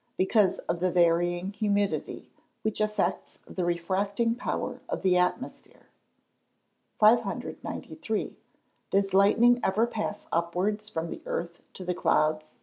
_Because 0.16 0.60
of 0.60 0.80
the 0.80 0.90
varying 0.90 1.52
humidity, 1.52 2.30
which 2.62 2.80
affects 2.80 3.40
the 3.46 3.66
refracting 3.66 4.34
power 4.34 4.80
of 4.88 5.02
the 5.02 5.18
atmosphere. 5.18 5.90
593. 7.00 8.38
_Does 8.90 9.12
lightning 9.12 9.60
ever 9.62 9.86
pass 9.86 10.26
upwards 10.32 10.88
from 10.88 11.10
the 11.10 11.20
earth 11.26 11.60
to 11.74 11.84
the 11.84 11.92
clouds? 11.94 12.54